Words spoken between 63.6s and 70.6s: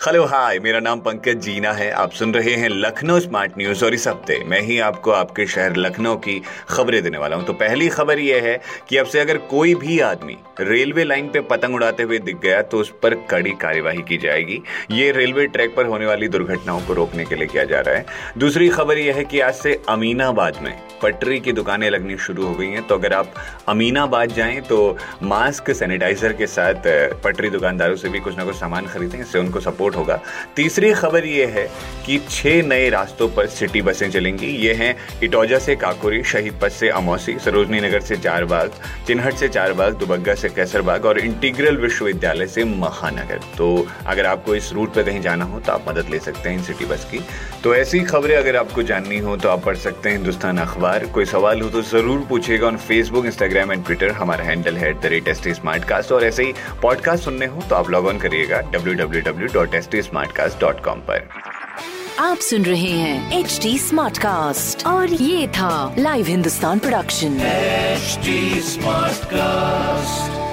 T smart cast और ये था live Hindustan production smart cast